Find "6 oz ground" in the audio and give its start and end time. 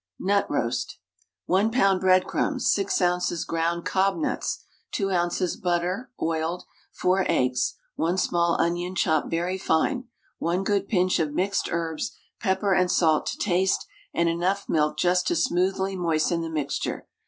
2.71-3.85